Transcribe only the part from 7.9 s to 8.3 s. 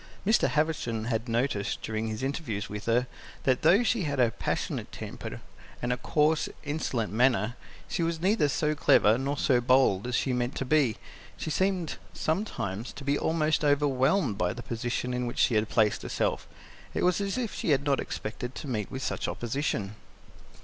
was